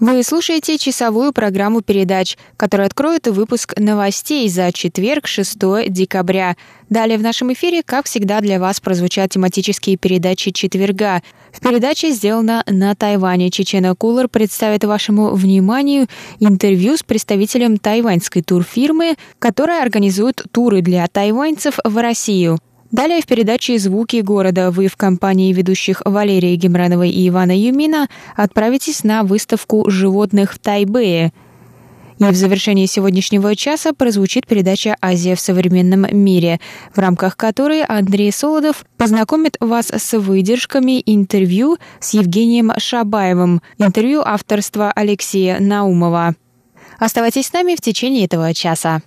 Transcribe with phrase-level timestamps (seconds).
[0.00, 6.56] Вы слушаете часовую программу передач, которая откроет выпуск новостей за четверг, 6 декабря.
[6.88, 11.20] Далее в нашем эфире, как всегда, для вас прозвучат тематические передачи четверга.
[11.50, 13.50] В передаче сделано на Тайване.
[13.50, 16.06] Чечена Кулер представит вашему вниманию
[16.38, 22.60] интервью с представителем тайваньской турфирмы, которая организует туры для тайваньцев в Россию.
[22.90, 29.04] Далее в передаче «Звуки города» вы в компании ведущих Валерии Гемрановой и Ивана Юмина отправитесь
[29.04, 31.32] на выставку животных в Тайбэе.
[32.18, 36.60] И в завершении сегодняшнего часа прозвучит передача «Азия в современном мире»,
[36.94, 44.90] в рамках которой Андрей Солодов познакомит вас с выдержками интервью с Евгением Шабаевым, интервью авторства
[44.92, 46.34] Алексея Наумова.
[46.98, 49.02] Оставайтесь с нами в течение этого часа.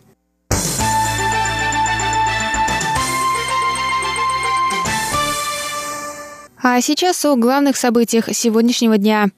[6.63, 9.29] А сейчас о главных событиях сегодняшнего дня.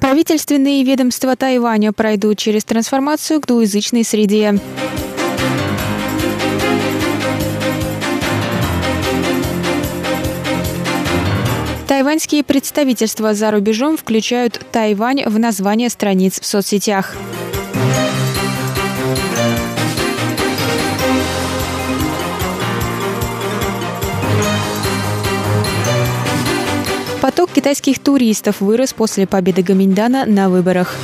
[0.00, 4.58] Правительственные ведомства Тайваня пройдут через трансформацию к двуязычной среде.
[11.86, 17.14] Тайваньские представительства за рубежом включают Тайвань в название страниц в соцсетях.
[27.24, 30.94] Поток китайских туристов вырос после победы Гаминьдана на выборах.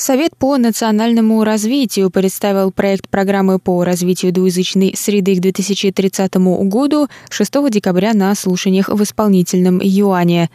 [0.00, 7.70] Совет по национальному развитию представил проект программы по развитию двуязычной среды к 2030 году 6
[7.70, 10.48] декабря на слушаниях в исполнительном юане.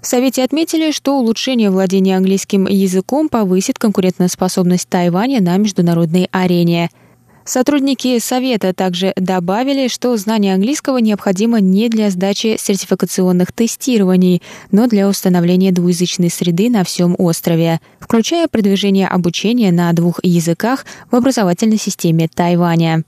[0.00, 6.88] В Совете отметили, что улучшение владения английским языком повысит конкурентоспособность Тайваня на международной арене–
[7.44, 15.08] Сотрудники Совета также добавили, что знание английского необходимо не для сдачи сертификационных тестирований, но для
[15.08, 22.28] установления двуязычной среды на всем острове, включая продвижение обучения на двух языках в образовательной системе
[22.32, 23.02] Тайваня.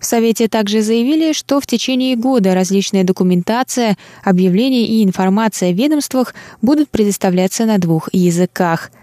[0.00, 6.34] В Совете также заявили, что в течение года различная документация, объявления и информация в ведомствах
[6.60, 8.90] будут предоставляться на двух языках–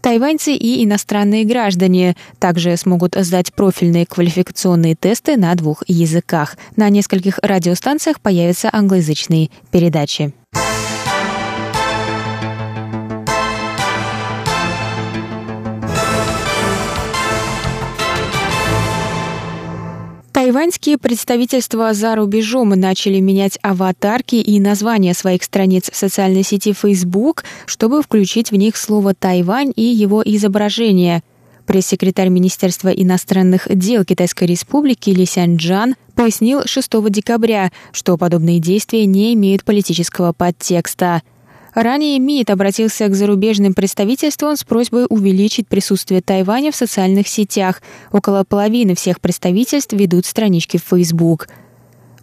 [0.00, 6.56] Тайваньцы и иностранные граждане также смогут сдать профильные квалификационные тесты на двух языках.
[6.76, 10.32] На нескольких радиостанциях появятся англоязычные передачи.
[20.50, 27.44] Тайваньские представительства за рубежом начали менять аватарки и названия своих страниц в социальной сети Facebook,
[27.66, 31.22] чтобы включить в них слово «Тайвань» и его изображение.
[31.66, 39.34] Пресс-секретарь Министерства иностранных дел Китайской Республики Ли Сяньчжан пояснил 6 декабря, что подобные действия не
[39.34, 41.22] имеют политического подтекста–
[41.74, 47.80] Ранее МИД обратился к зарубежным представительствам с просьбой увеличить присутствие Тайваня в социальных сетях.
[48.12, 51.48] Около половины всех представительств ведут странички в Facebook.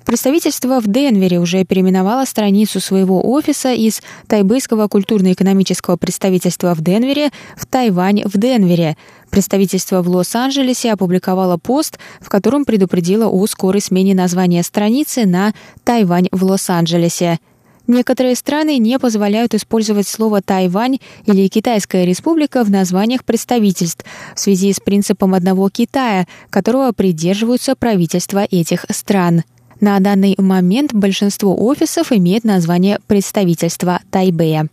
[0.08, 7.66] Представительство в Денвере уже переименовало страницу своего офиса из Тайбэйского культурно-экономического представительства в Денвере в
[7.66, 8.96] Тайвань в Денвере.
[9.30, 15.54] Представительство в Лос-Анджелесе опубликовало пост, в котором предупредило о скорой смене названия страницы на
[15.84, 17.40] «Тайвань в Лос-Анджелесе».
[17.88, 24.06] Некоторые страны не позволяют использовать слово «Тайвань» или «Китайская республика» в названиях представительств
[24.36, 29.44] в связи с принципом одного Китая, которого придерживаются правительства этих стран.
[29.80, 34.68] На данный момент большинство офисов имеет название представительства Тайбэя.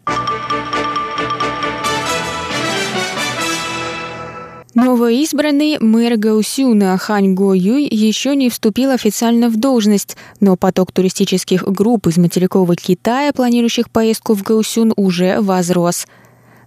[4.85, 12.07] Новоизбранный мэр Гаусюна Хань Юй еще не вступил официально в должность, но поток туристических групп
[12.07, 16.07] из материкового Китая, планирующих поездку в Гаусюн, уже возрос.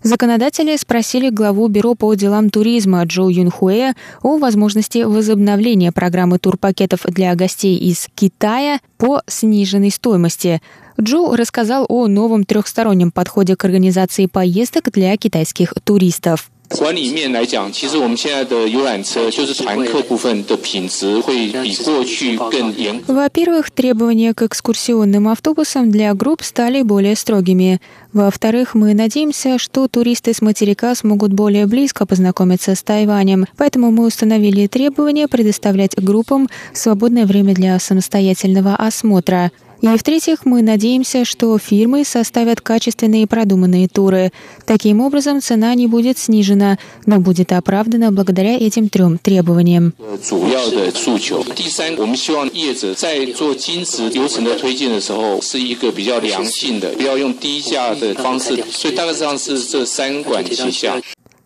[0.01, 3.93] Законодатели спросили главу Бюро по делам туризма Джо Юнхуэ
[4.23, 10.63] о возможности возобновления программы турпакетов для гостей из Китая по сниженной стоимости.
[10.99, 16.49] Джо рассказал о новом трехстороннем подходе к организации поездок для китайских туристов.
[16.78, 22.99] 管理面来讲，其实我们现在的游览车就是团客部分的品质会比过去更严。
[23.06, 27.78] Во-первых, требования к экскурсионным автобусам для групп стали более строгими.
[28.14, 34.06] Во-вторых, мы надеемся, что туристы с материка смогут более близко познакомиться с Тайванем, поэтому мы
[34.06, 39.52] установили требование предоставлять группам свободное время для самостоятельного осмотра.
[39.81, 44.31] И в-третьих, мы надеемся, что фирмы составят качественные и продуманные туры.
[44.65, 49.94] Таким образом, цена не будет снижена, но будет оправдана благодаря этим трем требованиям.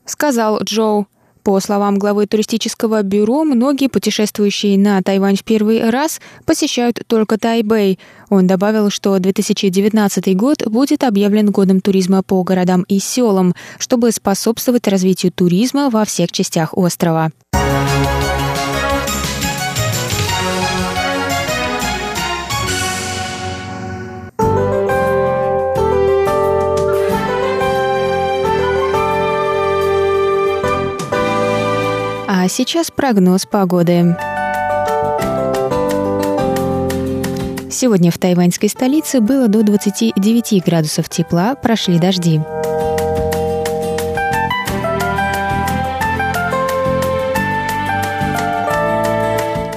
[0.06, 1.08] Сказал Джоу.
[1.44, 7.98] По словам главы туристического бюро, многие путешествующие на Тайвань в первый раз посещают только Тайбэй.
[8.30, 14.88] Он добавил, что 2019 год будет объявлен годом туризма по городам и селам, чтобы способствовать
[14.88, 17.32] развитию туризма во всех частях острова.
[32.44, 34.18] А сейчас прогноз погоды.
[37.70, 42.42] Сегодня в тайваньской столице было до 29 градусов тепла, прошли дожди.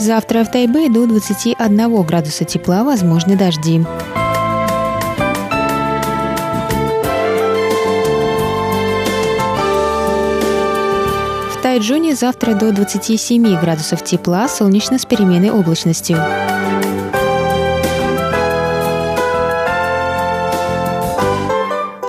[0.00, 3.84] Завтра в Тайбе до 21 градуса тепла возможны дожди.
[11.74, 16.16] Тайджуне завтра до 27 градусов тепла, солнечно с переменной облачностью.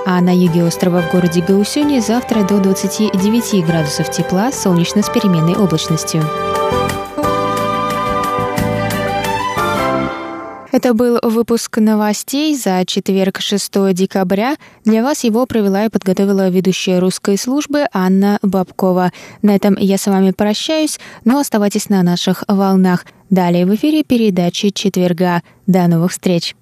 [0.06, 5.56] А на юге острова в городе Гаусюни завтра до 29 градусов тепла, солнечно с переменной
[5.56, 6.22] облачностью.
[10.76, 14.56] Это был выпуск новостей за четверг, 6 декабря.
[14.84, 19.10] Для вас его провела и подготовила ведущая русской службы Анна Бабкова.
[19.40, 23.06] На этом я с вами прощаюсь, но оставайтесь на наших волнах.
[23.30, 25.42] Далее в эфире передачи четверга.
[25.66, 26.54] До новых встреч!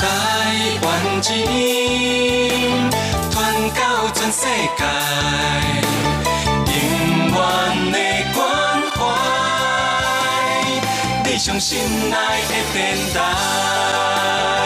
[0.00, 1.20] Taiwan
[11.40, 11.80] 相信
[12.12, 14.59] 爱会变大